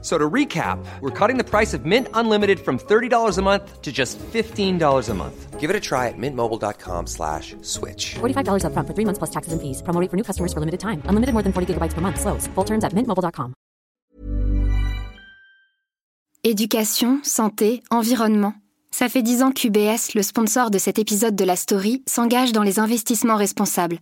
[0.00, 3.90] So to recap, we're cutting the price of Mint Unlimited from $30 a month to
[3.90, 5.58] just $15 a month.
[5.58, 8.14] Give it a try at mintmobile.com slash switch.
[8.20, 9.82] $45 upfront for three months plus taxes and fees.
[9.82, 11.02] Promo rate for new customers for limited time.
[11.08, 12.20] Unlimited more than 40 gigabytes per month.
[12.20, 12.46] Slows.
[12.54, 13.54] Full terms at mintmobile.com.
[16.44, 18.54] Éducation, santé, environnement.
[18.92, 22.62] Ça fait dix ans qu'UBS, le sponsor de cet épisode de la story, s'engage dans
[22.62, 23.98] les investissements responsables.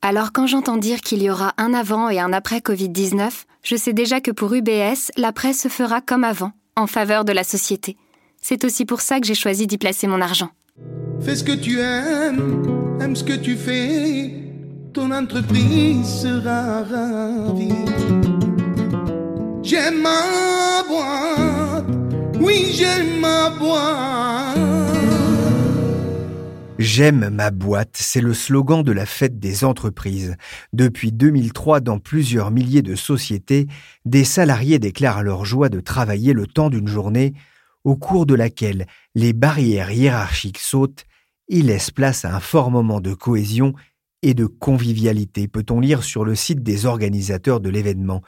[0.00, 3.30] Alors quand j'entends dire qu'il y aura un avant et un après Covid-19,
[3.64, 7.42] je sais déjà que pour UBS, l'après se fera comme avant, en faveur de la
[7.42, 7.96] société.
[8.40, 10.50] C'est aussi pour ça que j'ai choisi d'y placer mon argent.
[11.20, 14.32] Fais ce que tu aimes, aime ce que tu fais,
[14.92, 17.72] ton entreprise sera ravie.
[19.64, 21.86] J'aime ma boîte,
[22.40, 24.97] oui j'aime ma boîte.
[26.78, 30.36] J'aime ma boîte, c'est le slogan de la fête des entreprises.
[30.72, 33.66] Depuis 2003, dans plusieurs milliers de sociétés,
[34.04, 37.34] des salariés déclarent leur joie de travailler le temps d'une journée
[37.82, 41.04] au cours de laquelle les barrières hiérarchiques sautent
[41.48, 43.74] et laissent place à un fort moment de cohésion
[44.22, 48.22] et de convivialité, peut-on lire sur le site des organisateurs de l'événement.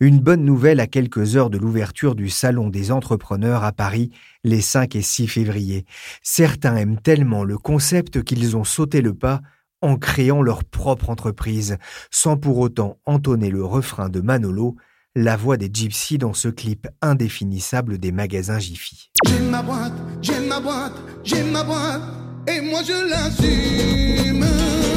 [0.00, 4.10] Une bonne nouvelle à quelques heures de l'ouverture du Salon des entrepreneurs à Paris
[4.44, 5.84] les 5 et 6 février.
[6.22, 9.40] Certains aiment tellement le concept qu'ils ont sauté le pas
[9.82, 11.76] en créant leur propre entreprise,
[12.10, 14.76] sans pour autant entonner le refrain de Manolo,
[15.14, 19.10] la voix des gypsies dans ce clip indéfinissable des magasins Jiffy.
[19.26, 22.02] J'aime ma boîte, j'aime ma boîte, j'aime ma boîte,
[22.48, 24.95] et moi je l'assume.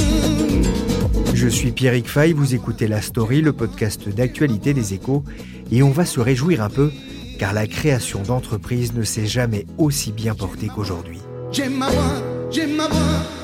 [1.41, 5.23] Je suis Pierrick Fay, vous écoutez La Story, le podcast d'actualité des échos,
[5.71, 6.91] et on va se réjouir un peu,
[7.39, 11.19] car la création d'entreprises ne s'est jamais aussi bien portée qu'aujourd'hui.
[11.53, 13.38] J'aime ma boîte, j'aime ma boîte.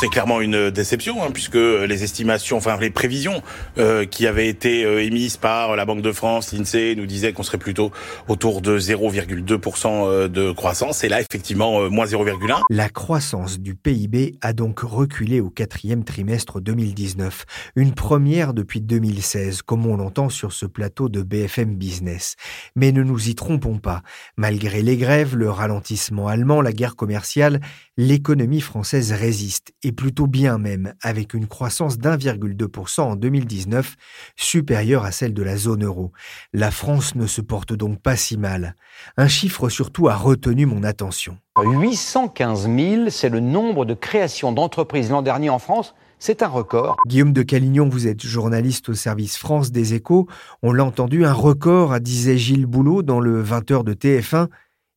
[0.00, 3.42] C'est clairement une déception, hein, puisque les estimations, enfin les prévisions
[3.78, 7.42] euh, qui avaient été euh, émises par la Banque de France, l'INSEE, nous disaient qu'on
[7.42, 7.90] serait plutôt
[8.28, 11.02] autour de 0,2% euh, de croissance.
[11.02, 12.60] Et là, effectivement, moins 0,1.
[12.70, 17.44] La croissance du PIB a donc reculé au quatrième trimestre 2019,
[17.74, 22.36] une première depuis 2016, comme on l'entend sur ce plateau de BFM Business.
[22.76, 24.02] Mais ne nous y trompons pas,
[24.36, 27.58] malgré les grèves, le ralentissement allemand, la guerre commerciale,
[27.96, 33.96] l'économie française résiste, plutôt bien même, avec une croissance d'1,2% en 2019,
[34.36, 36.12] supérieure à celle de la zone euro.
[36.52, 38.74] La France ne se porte donc pas si mal.
[39.16, 41.38] Un chiffre surtout a retenu mon attention.
[41.60, 45.94] 815 000, c'est le nombre de créations d'entreprises l'an dernier en France.
[46.20, 46.96] C'est un record.
[47.06, 50.26] Guillaume de Calignon, vous êtes journaliste au service France des échos.
[50.62, 54.48] On l'a entendu, un record, disait Gilles Boulot dans le 20h de TF1.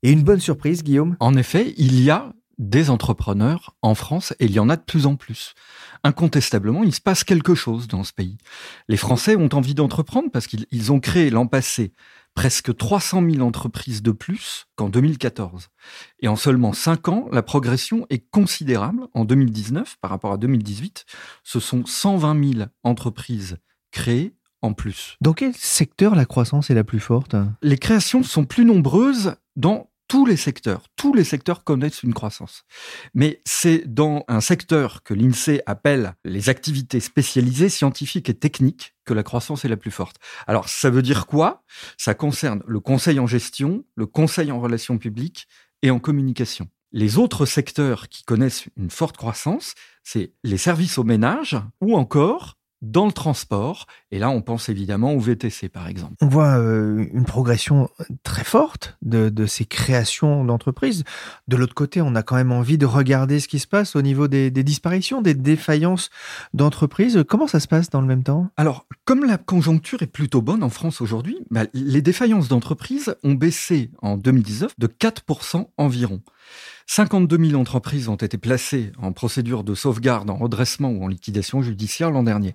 [0.04, 1.16] Et une bonne surprise, Guillaume?
[1.20, 4.84] En effet, il y a des entrepreneurs en France et il y en a de
[4.84, 5.56] plus en plus.
[6.04, 8.38] Incontestablement, il se passe quelque chose dans ce pays.
[8.88, 11.92] Les Français ont envie d'entreprendre parce qu'ils ont créé l'an passé
[12.36, 15.70] presque 300 000 entreprises de plus qu'en 2014.
[16.22, 19.08] Et en seulement 5 ans, la progression est considérable.
[19.14, 21.06] En 2019, par rapport à 2018,
[21.44, 23.58] ce sont 120 000 entreprises
[23.92, 25.18] créées en plus.
[25.20, 27.36] Dans quel secteur la croissance est la plus forte?
[27.64, 30.88] Les créations sont plus nombreuses dans tous les secteurs.
[30.98, 32.66] Tous les secteurs connaissent une croissance.
[33.14, 39.14] Mais c'est dans un secteur que l'INSEE appelle les activités spécialisées scientifiques et techniques que
[39.14, 40.18] la croissance est la plus forte.
[40.48, 41.64] Alors, ça veut dire quoi?
[41.98, 45.48] Ça concerne le conseil en gestion, le conseil en relations publiques
[45.82, 46.68] et en communication.
[46.92, 52.58] Les autres secteurs qui connaissent une forte croissance, c'est les services au ménage ou encore
[52.82, 53.88] dans le transport.
[54.12, 56.16] Et là, on pense évidemment au VTC, par exemple.
[56.22, 57.90] On voit euh, une progression
[58.24, 61.04] très forte de, de ces créations d'entreprises.
[61.48, 64.02] De l'autre côté, on a quand même envie de regarder ce qui se passe au
[64.02, 66.10] niveau des, des disparitions, des défaillances
[66.54, 67.24] d'entreprises.
[67.28, 68.50] Comment ça se passe dans le même temps?
[68.58, 73.34] Alors, comme la conjoncture est plutôt bonne en France aujourd'hui, bah, les défaillances d'entreprises ont
[73.34, 76.22] baissé en 2019 de 4% environ.
[76.92, 81.62] 52 000 entreprises ont été placées en procédure de sauvegarde, en redressement ou en liquidation
[81.62, 82.54] judiciaire l'an dernier.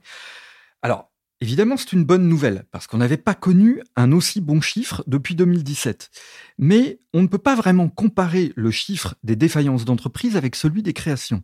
[0.82, 1.10] Alors,
[1.40, 5.36] évidemment, c'est une bonne nouvelle, parce qu'on n'avait pas connu un aussi bon chiffre depuis
[5.36, 6.10] 2017.
[6.58, 10.92] Mais on ne peut pas vraiment comparer le chiffre des défaillances d'entreprises avec celui des
[10.92, 11.42] créations.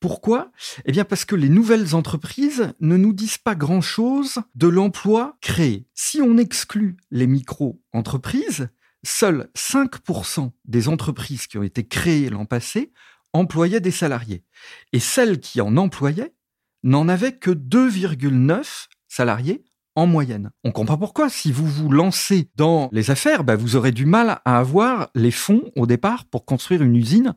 [0.00, 0.50] Pourquoi?
[0.84, 5.86] Eh bien parce que les nouvelles entreprises ne nous disent pas grand-chose de l'emploi créé.
[5.94, 8.68] Si on exclut les micro-entreprises,
[9.04, 12.92] seuls 5% des entreprises qui ont été créées l'an passé
[13.32, 14.44] employaient des salariés.
[14.92, 16.34] Et celles qui en employaient
[16.82, 19.64] n'en avaient que 2,9 salariés
[19.94, 20.50] en moyenne.
[20.64, 21.28] On comprend pourquoi.
[21.28, 25.30] Si vous vous lancez dans les affaires, bah, vous aurez du mal à avoir les
[25.30, 27.34] fonds au départ pour construire une usine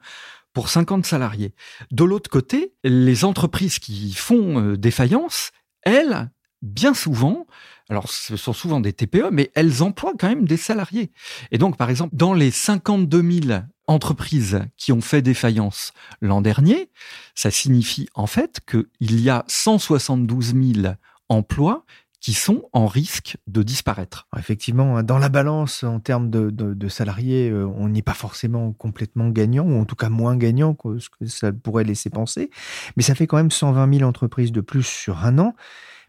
[0.54, 1.54] pour 50 salariés.
[1.92, 5.52] De l'autre côté, les entreprises qui font euh, défaillance,
[5.82, 6.32] elles,
[6.62, 7.46] bien souvent,
[7.90, 11.12] alors ce sont souvent des TPE, mais elles emploient quand même des salariés.
[11.52, 16.90] Et donc, par exemple, dans les 52 000 entreprises qui ont fait défaillance l'an dernier,
[17.36, 20.96] ça signifie en fait qu'il y a 172 000
[21.30, 21.86] emplois
[22.26, 24.28] qui sont en risque de disparaître.
[24.36, 29.30] Effectivement, hein, dans la balance, en termes de, salariés, euh, on n'est pas forcément complètement
[29.30, 32.50] gagnant, ou en tout cas moins gagnant que ce que ça pourrait laisser penser.
[32.98, 35.56] Mais ça fait quand même 120 000 entreprises de plus sur un an.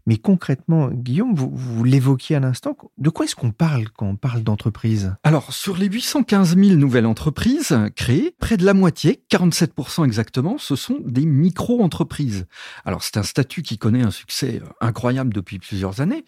[0.07, 4.43] Mais concrètement, Guillaume, vous, l'évoquiez à l'instant, de quoi est-ce qu'on parle quand on parle
[4.43, 5.15] d'entreprise?
[5.25, 10.77] Alors, sur les 815 000 nouvelles entreprises créées, près de la moitié, 47% exactement, ce
[10.77, 12.47] sont des micro-entreprises.
[12.85, 16.25] Alors, c'est un statut qui connaît un succès euh, incroyable depuis plusieurs années.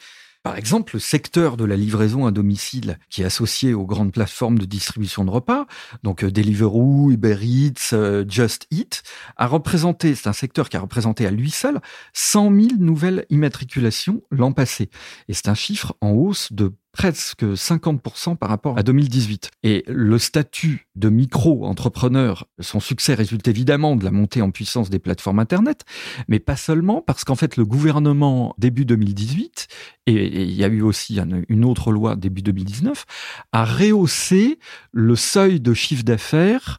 [0.49, 4.59] Par exemple, le secteur de la livraison à domicile qui est associé aux grandes plateformes
[4.59, 5.67] de distribution de repas,
[6.05, 9.03] donc euh, Deliveroo, Uber Eats, euh, Just Eat,
[9.37, 11.83] a représenté, c'est un secteur qui a représenté à lui seul
[12.15, 14.89] 100 000 nouvelles immatriculations l'an passé.
[15.29, 19.51] Et c'est un chiffre en hausse de presque 50% par rapport à 2018.
[19.63, 24.99] Et le statut de micro-entrepreneur, son succès résulte évidemment de la montée en puissance des
[24.99, 25.85] plateformes Internet,
[26.29, 29.69] mais pas seulement, parce qu'en fait le gouvernement, début 2018,
[30.07, 33.05] et il y a eu aussi une autre loi début 2019,
[33.53, 34.59] a rehaussé
[34.93, 36.79] le seuil de chiffre d'affaires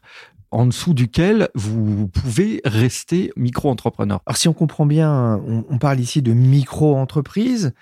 [0.50, 4.20] en dessous duquel vous pouvez rester micro-entrepreneur.
[4.26, 7.72] Alors si on comprend bien, on, parle ici de micro-entreprise,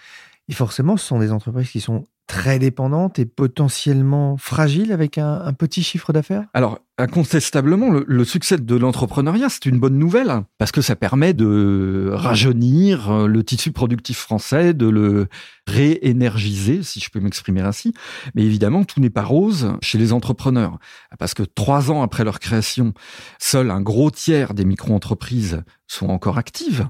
[0.48, 5.52] et forcément ce sont des entreprises qui sont très dépendante et potentiellement fragile avec un,
[5.54, 6.44] petit chiffre d'affaires?
[6.54, 12.10] Alors, incontestablement, le, succès de l'entrepreneuriat, c'est une bonne nouvelle, parce que ça permet de
[12.12, 15.28] rajeunir euh, le tissu productif français, de le
[15.66, 17.94] réénergiser, si je peux m'exprimer ainsi.
[18.34, 20.78] Mais évidemment, tout n'est pas rose chez les entrepreneurs,
[21.18, 22.92] parce que trois ans après leur création,
[23.38, 26.86] seul un gros tiers des micro-entreprises sont encore actives.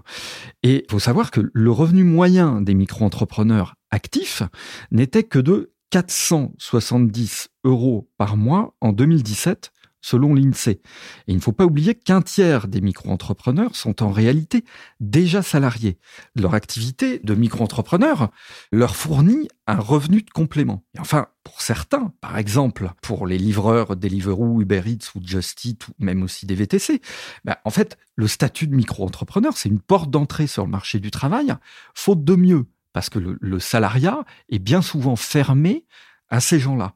[0.64, 4.42] Et il faut savoir que le revenu moyen des micro-entrepreneurs actifs
[4.90, 10.70] n'était que de 470 euros par mois en 2017 selon l'INSEE.
[10.70, 10.80] Et
[11.28, 14.64] il ne faut pas oublier qu'un tiers des micro-entrepreneurs sont en réalité
[15.00, 15.98] déjà salariés.
[16.36, 18.30] Leur activité de micro-entrepreneur
[18.72, 20.84] leur fournit un revenu de complément.
[20.96, 25.88] Et enfin, pour certains, par exemple, pour les livreurs Deliveroo, Uber Eats ou Just Eat
[25.88, 27.00] ou même aussi des VTC,
[27.44, 31.10] ben, en fait, le statut de micro-entrepreneur, c'est une porte d'entrée sur le marché du
[31.10, 31.54] travail,
[31.94, 32.66] faute de mieux
[32.98, 35.84] parce que le, salariat est bien souvent fermé
[36.30, 36.94] à ces gens-là.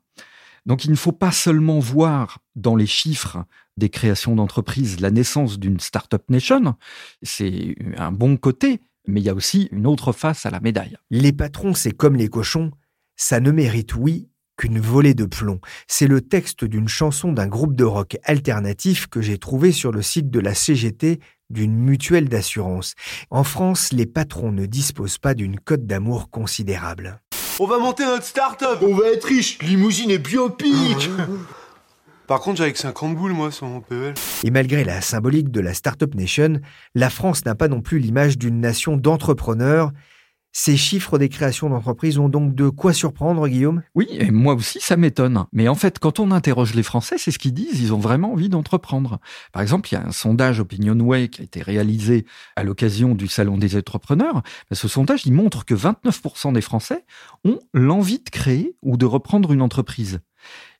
[0.66, 3.44] Donc il ne faut pas seulement voir dans les chiffres
[3.76, 6.74] des créations d'entreprises la naissance d'une Startup Nation,
[7.22, 10.96] c'est un bon côté, mais il y a aussi une autre face à la médaille.
[11.10, 12.72] Les patrons, c'est comme les cochons,
[13.14, 15.60] ça ne mérite, oui, qu'une volée de plomb.
[15.86, 20.02] C'est le texte d'une chanson d'un groupe de rock alternatif que j'ai trouvé sur le
[20.02, 21.20] site de la CGT
[21.52, 22.94] d'une mutuelle d'assurance.
[23.30, 27.20] En France, les patrons ne disposent pas d'une cote d'amour considérable.
[27.60, 31.10] On va monter notre start-up On va être riche Limousine et biopic
[32.26, 34.14] Par contre, j'ai avec 50 boules, moi, sur mon PL.
[34.42, 36.60] Et malgré la symbolique de la Startup Nation,
[36.94, 39.92] la France n'a pas non plus l'image d'une nation d'entrepreneurs
[40.52, 43.82] ces chiffres des créations d'entreprises ont donc de quoi surprendre, Guillaume?
[43.94, 45.46] Oui, et moi aussi, ça m'étonne.
[45.52, 48.32] Mais en fait, quand on interroge les Français, c'est ce qu'ils disent, ils ont vraiment
[48.32, 49.18] envie d'entreprendre.
[49.52, 53.28] Par exemple, il y a un sondage Opinionway qui a été réalisé à l'occasion du
[53.28, 54.42] Salon des entrepreneurs.
[54.70, 57.04] Ce sondage, il montre que 29% des Français
[57.44, 60.20] ont l'envie de créer ou de reprendre une entreprise.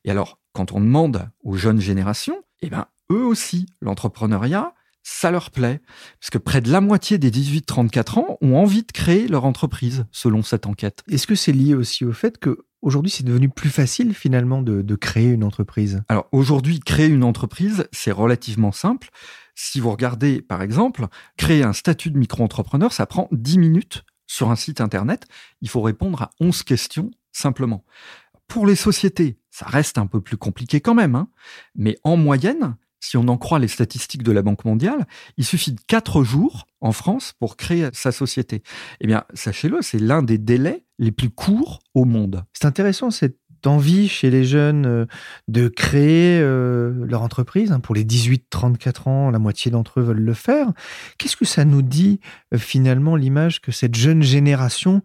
[0.05, 5.51] Et alors, quand on demande aux jeunes générations, eh ben, eux aussi, l'entrepreneuriat, ça leur
[5.51, 5.81] plaît.
[6.19, 10.05] Parce que près de la moitié des 18-34 ans ont envie de créer leur entreprise,
[10.11, 11.03] selon cette enquête.
[11.09, 14.95] Est-ce que c'est lié aussi au fait que aujourd'hui c'est devenu plus facile finalement de,
[14.95, 16.01] créer une entreprise?
[16.07, 19.09] Alors aujourd'hui, créer une entreprise, c'est relativement simple.
[19.55, 21.05] Si vous regardez, par exemple,
[21.37, 25.25] créer un statut de micro-entrepreneur, ça prend 10 minutes sur un site internet.
[25.61, 27.83] Il faut répondre à 11 questions simplement.
[28.47, 31.27] Pour les sociétés, ça reste un peu plus compliqué quand même, hein.
[31.75, 35.05] mais en moyenne, si on en croit les statistiques de la Banque mondiale,
[35.35, 38.63] il suffit de quatre jours en France pour créer sa société.
[39.01, 42.45] Eh bien, sachez-le, c'est l'un des délais les plus courts au monde.
[42.53, 45.05] C'est intéressant cette envie chez les jeunes euh,
[45.47, 47.71] de créer euh, leur entreprise.
[47.71, 47.79] Hein.
[47.79, 50.67] Pour les 18-34 ans, la moitié d'entre eux veulent le faire.
[51.17, 52.19] Qu'est-ce que ça nous dit
[52.53, 55.01] euh, finalement l'image que cette jeune génération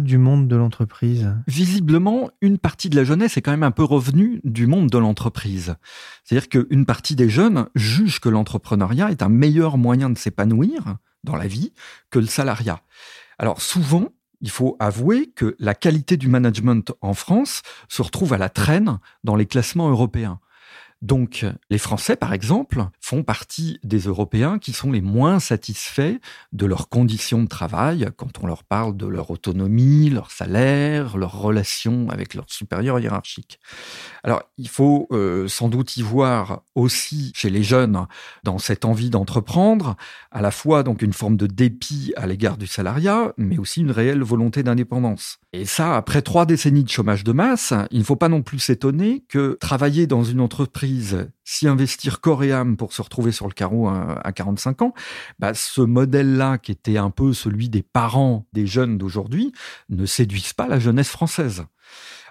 [0.00, 3.84] du monde de l'entreprise Visiblement, une partie de la jeunesse est quand même un peu
[3.84, 5.76] revenue du monde de l'entreprise.
[6.24, 11.36] C'est-à-dire qu'une partie des jeunes juge que l'entrepreneuriat est un meilleur moyen de s'épanouir dans
[11.36, 11.72] la vie
[12.10, 12.80] que le salariat.
[13.38, 14.08] Alors souvent,
[14.40, 18.98] il faut avouer que la qualité du management en France se retrouve à la traîne
[19.22, 20.40] dans les classements européens.
[21.04, 26.14] Donc, les Français, par exemple, font partie des Européens qui sont les moins satisfaits
[26.54, 31.38] de leurs conditions de travail quand on leur parle de leur autonomie, leur salaire, leurs
[31.38, 33.60] relations avec leurs supérieurs hiérarchiques.
[34.22, 38.06] Alors, il faut euh, sans doute y voir aussi chez les jeunes,
[38.42, 39.96] dans cette envie d'entreprendre,
[40.30, 43.90] à la fois donc une forme de dépit à l'égard du salariat, mais aussi une
[43.90, 45.38] réelle volonté d'indépendance.
[45.52, 48.58] Et ça, après trois décennies de chômage de masse, il ne faut pas non plus
[48.58, 50.93] s'étonner que travailler dans une entreprise
[51.44, 54.94] s'y investir corps et âme pour se retrouver sur le carreau à, 45 ans,
[55.38, 59.52] bah, ce modèle-là, qui était un peu celui des parents des jeunes d'aujourd'hui,
[59.88, 61.64] ne séduise pas la jeunesse française.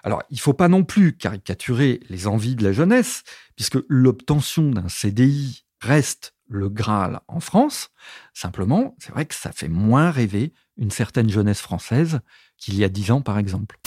[0.02, 3.24] Alors, il ne faut pas non plus caricaturer les envies de la jeunesse,
[3.56, 7.90] puisque l'obtention d'un CDI reste le Graal en France.
[8.34, 12.20] Simplement, c'est vrai que ça fait moins rêver une certaine jeunesse française
[12.58, 13.78] qu'il y a dix ans, par exemple.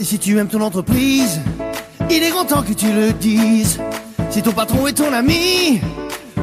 [0.00, 1.42] Et si tu aimes ton entreprise,
[2.10, 3.78] il est grand temps que tu le dises.
[4.30, 5.78] Si ton patron est ton ami,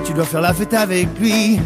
[0.05, 1.59] tu dois faire la fête avec lui.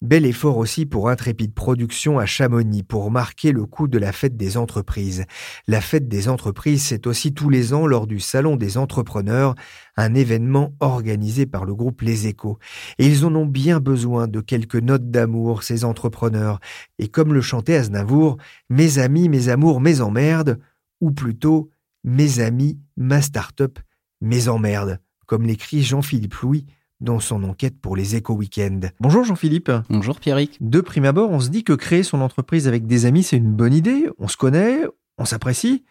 [0.00, 4.38] Bel effort aussi pour Intrépide Production à Chamonix pour marquer le coup de la fête
[4.38, 5.26] des entreprises.
[5.66, 9.54] La fête des entreprises, c'est aussi tous les ans lors du Salon des entrepreneurs,
[9.98, 12.58] un événement organisé par le groupe Les Échos.
[12.98, 16.58] Et ils en ont bien besoin de quelques notes d'amour, ces entrepreneurs.
[16.98, 18.38] Et comme le chantait Aznavour,
[18.70, 20.58] mes amis, mes amours, mes emmerdes,
[21.00, 21.70] ou plutôt
[22.04, 23.78] Mes amis, ma start-up,
[24.20, 26.66] mes emmerdes, comme l'écrit Jean-Philippe Louis
[27.00, 28.92] dans son enquête pour les Éco Weekend.
[29.00, 29.70] Bonjour Jean-Philippe.
[29.88, 30.56] Bonjour Pierrick.
[30.60, 33.52] De prime abord, on se dit que créer son entreprise avec des amis, c'est une
[33.52, 34.08] bonne idée.
[34.18, 34.80] On se connaît,
[35.16, 35.84] on s'apprécie,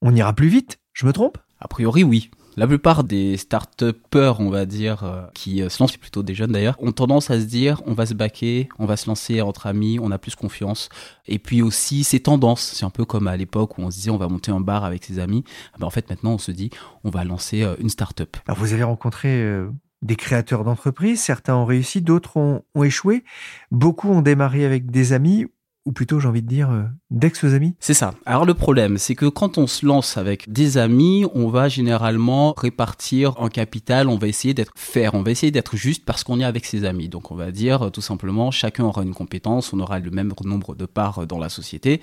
[0.00, 0.78] on ira plus vite.
[0.92, 1.38] Je me trompe?
[1.60, 2.30] A priori, oui.
[2.56, 6.52] La plupart des start-upers, on va dire, euh, qui euh, se lancent, plutôt des jeunes
[6.52, 9.66] d'ailleurs, ont tendance à se dire on va se baquer, on va se lancer entre
[9.66, 10.88] amis, on a plus confiance.
[11.26, 12.62] Et puis aussi, c'est tendance.
[12.62, 14.84] C'est un peu comme à l'époque où on se disait on va monter un bar
[14.84, 15.42] avec ses amis.
[15.72, 16.70] Ah ben, en fait, maintenant, on se dit
[17.02, 18.36] on va lancer euh, une start-up.
[18.46, 19.44] Alors, vous avez rencontré
[20.02, 23.24] des créateurs d'entreprises, certains ont réussi, d'autres ont, ont échoué.
[23.72, 25.46] Beaucoup ont démarré avec des amis
[25.86, 26.70] ou plutôt j'ai envie de dire
[27.14, 27.74] d'ex-amis?
[27.78, 28.14] C'est ça.
[28.26, 32.54] Alors le problème, c'est que quand on se lance avec des amis, on va généralement
[32.56, 36.40] répartir en capital, on va essayer d'être faire, on va essayer d'être juste parce qu'on
[36.40, 37.08] est avec ses amis.
[37.08, 40.32] Donc on va dire euh, tout simplement, chacun aura une compétence, on aura le même
[40.44, 42.00] nombre de parts euh, dans la société.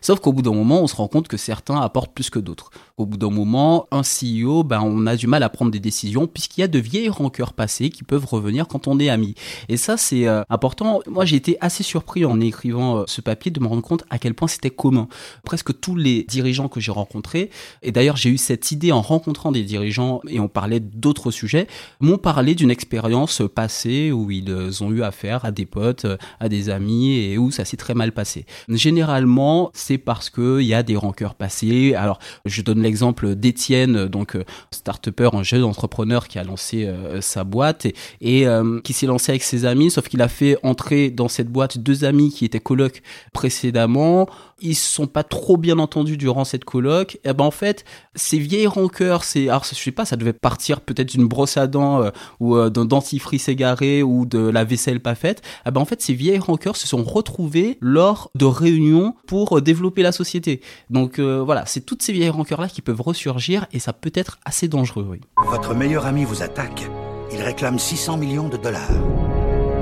[0.00, 2.70] Sauf qu'au bout d'un moment, on se rend compte que certains apportent plus que d'autres.
[2.96, 6.26] Au bout d'un moment, un CEO, ben on a du mal à prendre des décisions
[6.26, 9.34] puisqu'il y a de vieilles rancœurs passées qui peuvent revenir quand on est amis.
[9.68, 11.00] Et ça c'est important.
[11.06, 14.34] Moi j'ai été assez surpris en écrivant ce papier de me rendre compte à quel
[14.34, 15.08] point c'était commun.
[15.44, 17.50] Presque tous les dirigeants que j'ai rencontrés,
[17.82, 21.66] et d'ailleurs j'ai eu cette idée en rencontrant des dirigeants et on parlait d'autres sujets,
[22.00, 26.06] m'ont parlé d'une expérience passée où ils ont eu affaire à des potes,
[26.40, 28.46] à des amis et où ça s'est très mal passé.
[28.68, 31.94] Généralement, c'est parce qu'il y a des rancœurs passées.
[31.94, 34.36] Alors, je donne l'exemple d'Étienne, donc
[34.70, 39.06] start-upper, un jeune entrepreneur qui a lancé euh, sa boîte et, et euh, qui s'est
[39.06, 42.44] lancé avec ses amis, sauf qu'il a fait entrer dans cette boîte deux amis qui
[42.44, 44.28] étaient colocs précédemment,
[44.60, 47.18] ils se sont pas trop bien entendus durant cette colloque.
[47.24, 47.84] Et ben en fait,
[48.14, 51.66] ces vieilles rancœurs, c'est alors je sais pas, ça devait partir peut-être d'une brosse à
[51.66, 52.10] dents euh,
[52.40, 55.42] ou euh, d'un dentifrice égaré ou de la vaisselle pas faite.
[55.66, 59.60] Et ben en fait, ces vieilles rancœurs se sont retrouvées lors de réunions pour euh,
[59.60, 60.60] développer la société.
[60.90, 64.38] Donc voilà, c'est toutes ces vieilles rancœurs là qui peuvent ressurgir et ça peut être
[64.44, 65.06] assez dangereux.
[65.08, 65.20] Oui.
[65.46, 66.88] Votre meilleur ami vous attaque.
[67.32, 68.90] Il réclame 600 millions de dollars.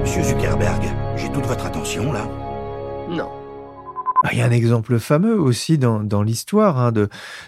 [0.00, 0.82] Monsieur Zuckerberg,
[1.16, 2.28] j'ai toute votre attention là.
[3.08, 3.41] Non.
[4.24, 6.92] Ah, il y a un exemple fameux aussi dans, dans l'histoire hein,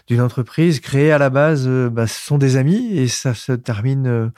[0.08, 3.52] d'une entreprise créée à la base, euh, bah, ce sont des amis et ça se
[3.52, 4.28] termine euh,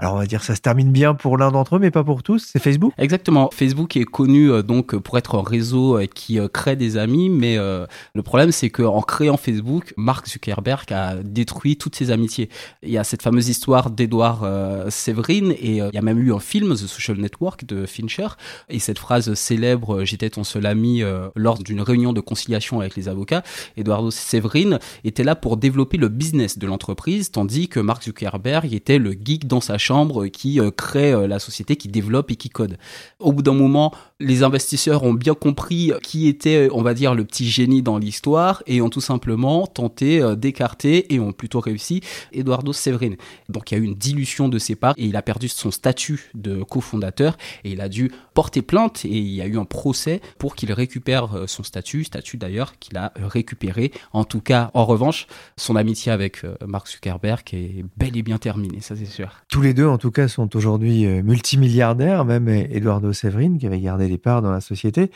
[0.00, 2.22] alors on va dire ça se termine bien pour l'un d'entre eux, mais pas pour
[2.22, 2.50] tous.
[2.52, 2.92] C'est Facebook.
[2.98, 3.50] Exactement.
[3.52, 7.28] Facebook est connu euh, donc pour être un réseau euh, qui euh, crée des amis,
[7.28, 12.48] mais le problème c'est qu'en créant Facebook, Mark Zuckerberg a détruit toutes ses amitiés.
[12.84, 16.38] Il y a cette fameuse histoire d'Edward Severin et il y a même eu un
[16.38, 18.28] film The Social Network de Fincher
[18.68, 21.02] et cette phrase célèbre "J'étais ton seul ami"
[21.34, 23.42] lors d'une réunion de conciliation avec les avocats.
[23.76, 28.98] Edward Severin était là pour développer le business de l'entreprise, tandis que Mark Zuckerberg était
[28.98, 32.50] le geek dans sa chambre qui euh, crée euh, la société, qui développe et qui
[32.50, 32.76] code.
[33.18, 37.24] Au bout d'un moment, les investisseurs ont bien compris qui était, on va dire, le
[37.24, 42.00] petit génie dans l'histoire et ont tout simplement tenté euh, d'écarter et ont plutôt réussi
[42.32, 43.12] Eduardo Severin.
[43.48, 45.70] Donc il y a eu une dilution de ses parts et il a perdu son
[45.70, 49.64] statut de cofondateur et il a dû porter plainte et il y a eu un
[49.64, 53.92] procès pour qu'il récupère son statut, statut d'ailleurs qu'il a récupéré.
[54.12, 58.80] En tout cas, en revanche, son amitié avec Mark Zuckerberg est bel et bien terminée,
[58.80, 59.30] ça c'est sûr.
[59.48, 63.80] Tous les deux, en tout cas, sont aujourd'hui euh, multimilliardaires, même Eduardo Severin, qui avait
[63.80, 65.10] gardé des parts dans la société.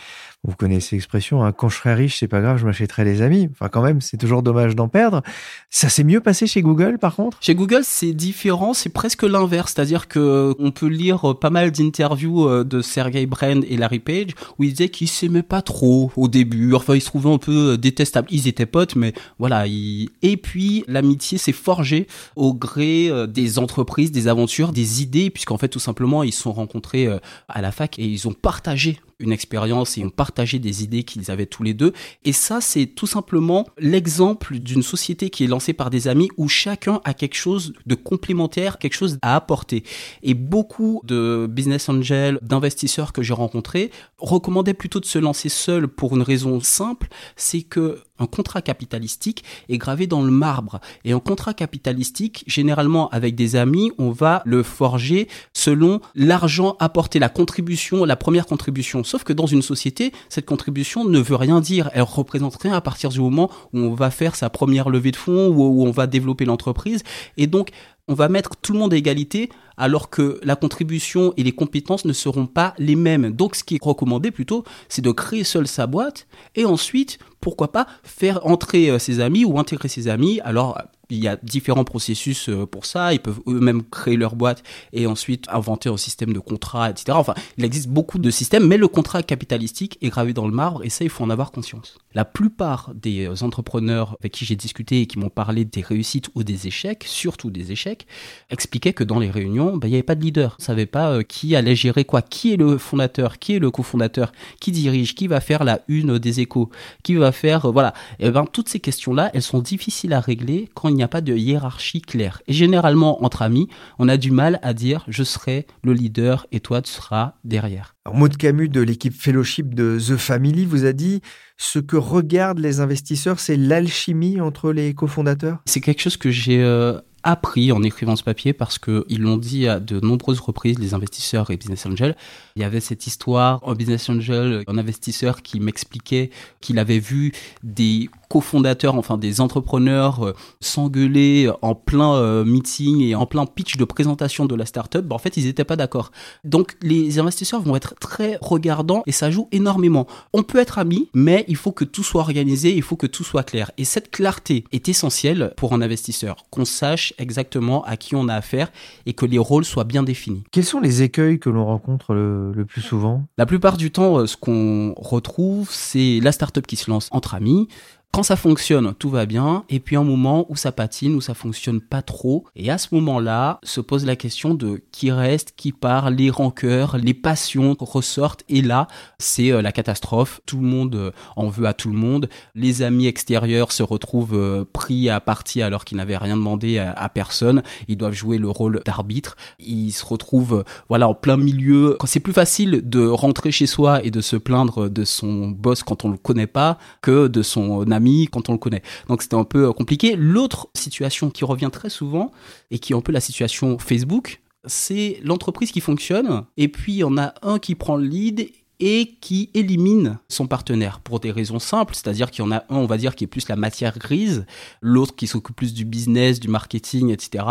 [0.44, 3.48] Vous connaissez l'expression, hein, quand je serais riche, c'est pas grave, je m'achèterai des amis.
[3.52, 5.22] Enfin, quand même, c'est toujours dommage d'en perdre.
[5.70, 7.38] Ça s'est mieux passé chez Google, par contre?
[7.40, 9.72] Chez Google, c'est différent, c'est presque l'inverse.
[9.74, 14.30] C'est-à-dire que on peut lire pas mal d'interviews euh, de Sergey Brin et Larry Page
[14.58, 16.74] où ils disaient qu'ils s'aimaient pas trop au début.
[16.74, 18.28] Enfin, ils se trouvaient un peu détestables.
[18.30, 19.66] Ils étaient potes, mais voilà.
[19.66, 25.58] Et puis, l'amitié s'est forgée au gré euh, des entreprises, des aventures, des idées, puisqu'en
[25.58, 27.18] fait, tout simplement, ils se sont rencontrés euh,
[27.48, 28.81] à la fac et ils ont partagé
[29.22, 31.92] une expérience et ont partagé des idées qu'ils avaient tous les deux.
[32.24, 36.48] Et ça, c'est tout simplement l'exemple d'une société qui est lancée par des amis où
[36.48, 39.84] chacun a quelque chose de complémentaire, quelque chose à apporter.
[40.22, 45.88] Et beaucoup de business angels, d'investisseurs que j'ai rencontrés recommandaient plutôt de se lancer seul
[45.88, 50.80] pour une raison simple, c'est que un contrat capitalistique est gravé dans le marbre.
[51.04, 57.18] Et un contrat capitalistique, généralement avec des amis, on va le forger selon l'argent apporté,
[57.18, 59.02] la contribution, la première contribution.
[59.04, 61.90] Sauf que dans une société, cette contribution ne veut rien dire.
[61.94, 65.16] Elle représente rien à partir du moment où on va faire sa première levée de
[65.16, 67.02] fonds, où on va développer l'entreprise.
[67.36, 67.70] Et donc,
[68.08, 72.04] on va mettre tout le monde à égalité alors que la contribution et les compétences
[72.04, 73.30] ne seront pas les mêmes.
[73.30, 77.72] Donc ce qui est recommandé plutôt, c'est de créer seul sa boîte et ensuite, pourquoi
[77.72, 80.40] pas, faire entrer euh, ses amis ou intégrer ses amis.
[80.44, 80.78] Alors
[81.12, 83.12] il y a différents processus euh, pour ça.
[83.12, 87.12] Ils peuvent eux-mêmes créer leur boîte et ensuite inventer un système de contrat, etc.
[87.12, 90.84] Enfin, il existe beaucoup de systèmes, mais le contrat capitalistique est gravé dans le marbre
[90.84, 91.98] et ça, il faut en avoir conscience.
[92.14, 96.30] La plupart des euh, entrepreneurs avec qui j'ai discuté et qui m'ont parlé des réussites
[96.34, 98.06] ou des échecs, surtout des échecs,
[98.50, 100.56] expliquaient que dans les réunions, bah, il n'y avait pas de leader.
[100.58, 103.58] On ne savait pas euh, qui allait gérer quoi, qui est le fondateur, qui est
[103.58, 106.70] le cofondateur, qui dirige, qui va faire la une des échos,
[107.02, 107.92] qui va faire, voilà.
[108.18, 111.20] Et ben, toutes ces questions-là, elles sont difficiles à régler quand il n'y a pas
[111.20, 112.42] de hiérarchie claire.
[112.46, 113.68] Et généralement, entre amis,
[113.98, 117.94] on a du mal à dire je serai le leader et toi tu seras derrière.
[118.04, 121.20] Alors, Maud Camus de l'équipe Fellowship de The Family vous a dit
[121.56, 125.62] ce que regardent les investisseurs, c'est l'alchimie entre les cofondateurs?
[125.66, 129.68] C'est quelque chose que j'ai euh, appris en écrivant ce papier parce qu'ils l'ont dit
[129.68, 132.16] à de nombreuses reprises, les investisseurs et business angels.
[132.56, 136.30] Il y avait cette histoire, un business angel, un investisseur qui m'expliquait
[136.60, 137.32] qu'il avait vu
[137.62, 143.76] des cofondateurs, enfin des entrepreneurs euh, s'engueuler en plein euh, meeting et en plein pitch
[143.76, 146.12] de présentation de la startup, bah, en fait ils n'étaient pas d'accord.
[146.42, 150.06] Donc les investisseurs vont être très regardants et ça joue énormément.
[150.32, 153.24] On peut être amis, mais il faut que tout soit organisé, il faut que tout
[153.24, 153.70] soit clair.
[153.76, 158.34] Et cette clarté est essentielle pour un investisseur, qu'on sache exactement à qui on a
[158.34, 158.70] affaire
[159.06, 160.44] et que les rôles soient bien définis.
[160.50, 163.24] Quels sont les écueils que l'on rencontre le, le plus souvent?
[163.38, 167.34] La plupart du temps, euh, ce qu'on retrouve, c'est la startup qui se lance entre
[167.34, 167.68] amis,
[168.14, 169.64] quand ça fonctionne, tout va bien.
[169.70, 172.44] Et puis un moment où ça patine, où ça fonctionne pas trop.
[172.54, 176.98] Et à ce moment-là, se pose la question de qui reste, qui part, les rancœurs,
[176.98, 178.44] les passions ressortent.
[178.50, 178.86] Et là,
[179.18, 180.42] c'est euh, la catastrophe.
[180.44, 182.28] Tout le monde euh, en veut à tout le monde.
[182.54, 187.08] Les amis extérieurs se retrouvent euh, pris à partie alors qu'ils n'avaient rien demandé à,
[187.08, 187.62] personne.
[187.88, 189.38] Ils doivent jouer le rôle d'arbitre.
[189.58, 191.96] Ils se retrouvent, voilà, en plein milieu.
[192.04, 196.04] C'est plus facile de rentrer chez soi et de se plaindre de son boss quand
[196.04, 198.82] on le connaît pas que de son ami quand on le connaît.
[199.08, 200.16] Donc c'était un peu euh, compliqué.
[200.16, 202.32] L'autre situation qui revient très souvent
[202.70, 206.98] et qui est un peu la situation Facebook, c'est l'entreprise qui fonctionne et puis il
[206.98, 208.50] y en a un qui prend le lead
[208.84, 212.76] et qui élimine son partenaire pour des raisons simples, c'est-à-dire qu'il y en a un,
[212.76, 214.44] on va dire, qui est plus la matière grise,
[214.80, 217.44] l'autre qui s'occupe plus du business, du marketing, etc.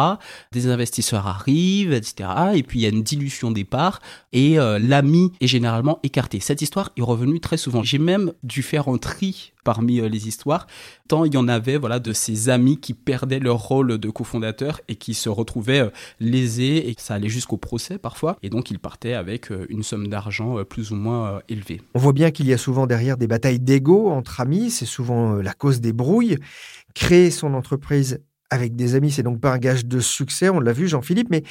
[0.51, 2.29] Des investisseurs arrivent, etc.
[2.55, 4.01] Et puis il y a une dilution des parts
[4.33, 6.41] et euh, l'ami est généralement écarté.
[6.41, 7.81] Cette histoire est revenue très souvent.
[7.81, 10.67] J'ai même dû faire un tri parmi euh, les histoires,
[11.07, 14.81] tant il y en avait voilà de ces amis qui perdaient leur rôle de cofondateur
[14.87, 18.79] et qui se retrouvaient euh, lésés et ça allait jusqu'au procès parfois et donc ils
[18.79, 21.81] partaient avec euh, une somme d'argent plus ou moins élevée.
[21.95, 25.35] On voit bien qu'il y a souvent derrière des batailles d'ego entre amis, c'est souvent
[25.35, 26.37] la cause des brouilles.
[26.93, 28.19] Créer son entreprise
[28.49, 31.43] avec des amis, c'est donc pas un gage de succès, on l'a vu Jean-Philippe, mais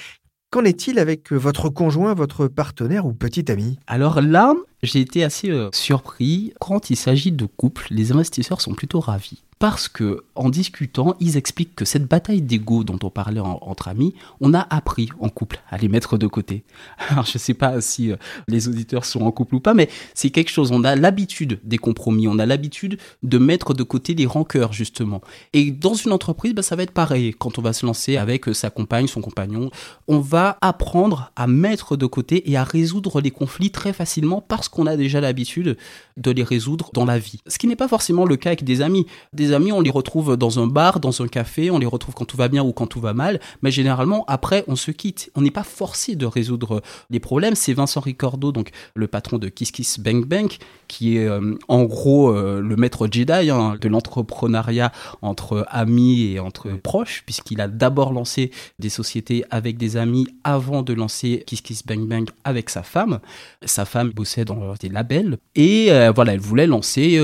[0.51, 3.79] Qu'en est-il avec votre conjoint, votre partenaire ou petit ami?
[3.87, 6.53] Alors là, j'ai été assez surpris.
[6.59, 11.37] Quand il s'agit de couple, les investisseurs sont plutôt ravis parce que en discutant, ils
[11.37, 15.61] expliquent que cette bataille d'ego dont on parlait entre amis, on a appris en couple
[15.69, 16.65] à les mettre de côté.
[17.11, 18.17] Alors je sais pas si euh,
[18.49, 20.73] les auditeurs sont en couple ou pas, mais c'est quelque chose.
[20.73, 25.21] On a l'habitude des compromis, on a l'habitude de mettre de côté les rancœurs justement.
[25.53, 27.35] Et dans une entreprise, bah, ça va être pareil.
[27.39, 29.71] Quand on va se lancer avec euh, sa compagne, son compagnon,
[30.09, 34.71] on va apprendre à mettre de côté et à résoudre les conflits très facilement parce
[34.71, 35.77] qu'on a déjà l'habitude
[36.17, 37.41] de les résoudre dans la vie.
[37.47, 39.07] Ce qui n'est pas forcément le cas avec des amis.
[39.53, 42.37] Amis, on les retrouve dans un bar, dans un café, on les retrouve quand tout
[42.37, 45.31] va bien ou quand tout va mal, mais généralement après on se quitte.
[45.35, 47.55] On n'est pas forcé de résoudre les problèmes.
[47.55, 50.59] C'est Vincent Ricordo, donc le patron de Kiss Kiss Bank Bank,
[50.89, 56.41] qui est euh, en gros euh, le maître Jedi hein, de l'entrepreneuriat entre amis et
[56.41, 61.61] entre proches, puisqu'il a d'abord lancé des sociétés avec des amis avant de lancer Kiss
[61.61, 63.21] Kiss Bang Bang avec sa femme.
[63.65, 67.21] Sa femme bossait dans des labels et euh, voilà, elle voulait lancer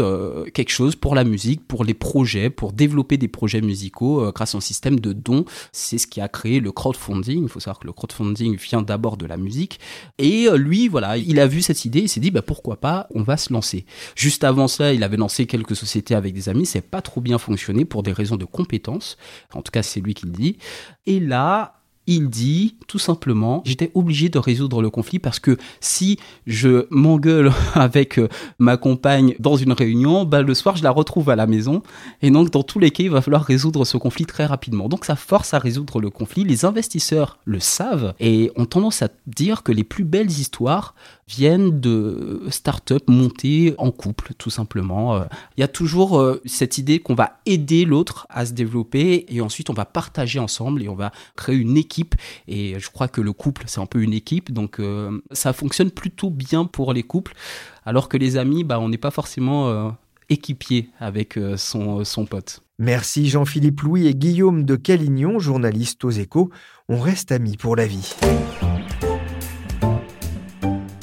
[0.55, 1.95] quelque chose pour la musique, pour les
[2.55, 5.45] pour développer des projets musicaux grâce à un système de dons.
[5.73, 7.43] C'est ce qui a créé le crowdfunding.
[7.43, 9.81] Il faut savoir que le crowdfunding vient d'abord de la musique.
[10.19, 13.23] Et lui, voilà, il a vu cette idée, il s'est dit, bah, pourquoi pas, on
[13.23, 13.85] va se lancer.
[14.15, 17.39] Juste avant ça, il avait lancé quelques sociétés avec des amis, c'est pas trop bien
[17.39, 19.17] fonctionné pour des raisons de compétences.
[19.53, 20.59] En tout cas, c'est lui qui le dit.
[21.07, 21.75] Et là,
[22.07, 27.53] il dit tout simplement, j'étais obligé de résoudre le conflit parce que si je m'engueule
[27.75, 31.47] avec euh, ma compagne dans une réunion, bah, le soir je la retrouve à la
[31.47, 31.83] maison
[32.23, 34.89] et donc dans tous les cas il va falloir résoudre ce conflit très rapidement.
[34.89, 36.45] Donc ça force à résoudre le conflit.
[36.45, 40.95] Les investisseurs le savent et ont tendance à dire que les plus belles histoires
[41.29, 45.17] viennent de start-up montées en couple, tout simplement.
[45.17, 45.25] Euh,
[45.57, 49.41] il y a toujours euh, cette idée qu'on va aider l'autre à se développer et
[49.41, 52.15] ensuite on va partager ensemble et on va créer une équipe.
[52.47, 55.91] Et je crois que le couple, c'est un peu une équipe, donc euh, ça fonctionne
[55.91, 57.35] plutôt bien pour les couples,
[57.85, 59.97] alors que les amis, bah, on n'est pas forcément
[60.29, 62.61] équipier avec son, son pote.
[62.79, 66.51] Merci Jean-Philippe Louis et Guillaume de Calignon, journalistes aux échos.
[66.89, 68.15] On reste amis pour la vie.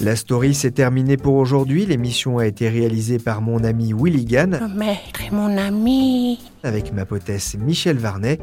[0.03, 1.85] La story s'est terminée pour aujourd'hui.
[1.85, 4.69] L'émission a été réalisée par mon ami Willy Gann.
[4.75, 6.39] Maître mon ami.
[6.61, 8.37] Avec ma potesse Michel Varnet.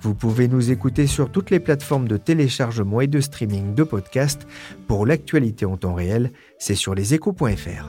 [0.00, 4.48] Vous pouvez nous écouter sur toutes les plateformes de téléchargement et de streaming de podcasts.
[4.88, 7.88] Pour l'actualité en temps réel, c'est sur leséchos.fr.